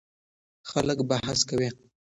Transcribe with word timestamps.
خلک 0.71 0.99
بحث 1.09 1.39
کوي. 1.49 1.69